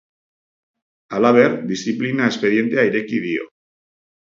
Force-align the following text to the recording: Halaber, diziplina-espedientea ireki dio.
Halaber, 1.19 1.55
diziplina-espedientea 1.75 2.91
ireki 2.93 3.25
dio. 3.31 3.51